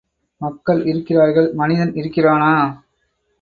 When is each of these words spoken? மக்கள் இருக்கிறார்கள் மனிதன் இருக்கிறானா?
மக்கள் 0.41 0.85
இருக்கிறார்கள் 0.85 1.51
மனிதன் 1.53 1.93
இருக்கிறானா? 1.93 2.53